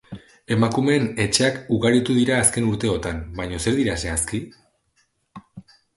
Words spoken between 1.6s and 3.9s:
ugaritu dira azken urteotan, baina zer